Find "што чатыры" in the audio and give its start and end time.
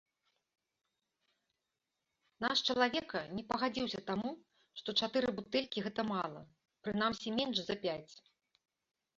4.81-5.27